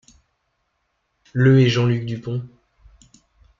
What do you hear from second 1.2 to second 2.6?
Le est Jean-Luc Dupond.